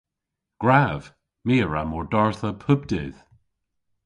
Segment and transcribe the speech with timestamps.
[0.61, 1.03] Gwrav!
[1.45, 3.19] My a wra mordardha pub dydh.